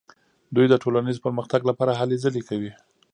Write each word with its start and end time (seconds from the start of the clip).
دوی 0.55 0.65
د 0.69 0.75
ټولنیز 0.83 1.17
پرمختګ 1.25 1.61
لپاره 1.69 1.91
هلې 1.99 2.17
ځلې 2.23 2.41
کوي. 2.49 2.71